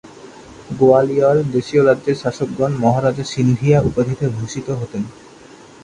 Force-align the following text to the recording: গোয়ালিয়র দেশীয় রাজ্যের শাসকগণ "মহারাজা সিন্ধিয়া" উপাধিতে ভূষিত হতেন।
গোয়ালিয়র 0.79 1.37
দেশীয় 1.51 1.81
রাজ্যের 1.83 2.17
শাসকগণ 2.17 2.71
"মহারাজা 2.77 3.25
সিন্ধিয়া" 3.25 3.77
উপাধিতে 3.81 4.25
ভূষিত 4.29 4.67
হতেন। 4.71 5.03